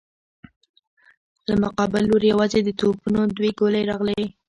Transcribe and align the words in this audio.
له 1.47 1.55
مقابل 1.63 2.03
لورې 2.09 2.27
يواځې 2.33 2.59
د 2.63 2.69
توپونو 2.79 3.19
دوې 3.37 3.49
ګولۍ 3.59 3.83
راغلې. 3.89 4.21